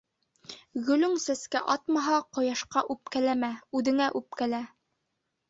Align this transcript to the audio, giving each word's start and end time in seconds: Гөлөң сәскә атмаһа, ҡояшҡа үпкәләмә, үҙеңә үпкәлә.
Гөлөң 0.87 1.11
сәскә 1.23 1.61
атмаһа, 1.73 2.15
ҡояшҡа 2.39 2.85
үпкәләмә, 2.95 3.53
үҙеңә 3.83 4.11
үпкәлә. 4.23 4.65